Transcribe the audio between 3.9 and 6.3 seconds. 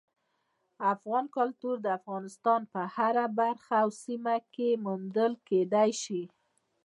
سیمه کې موندل کېدی شي.